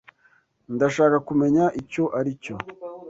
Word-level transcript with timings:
Ndashaka 0.75 1.17
kumenya 1.27 1.63
icyo 1.81 2.03
aricyo. 2.19 2.55